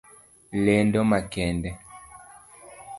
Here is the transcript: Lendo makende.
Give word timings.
Lendo 0.65 0.99
makende. 1.11 1.71